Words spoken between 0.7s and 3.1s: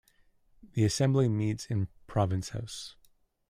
The assembly meets in Province House.